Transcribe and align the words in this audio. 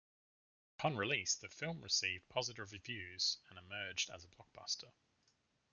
Upon 0.79 0.97
release 0.97 1.35
the 1.35 1.47
film 1.47 1.79
received 1.79 2.27
positive 2.27 2.71
reviews, 2.71 3.37
and 3.51 3.59
emerged 3.59 4.09
as 4.09 4.23
a 4.23 4.27
blockbuster. 4.29 4.91